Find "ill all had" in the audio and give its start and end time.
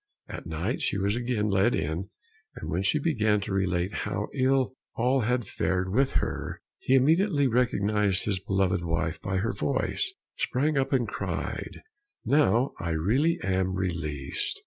4.33-5.45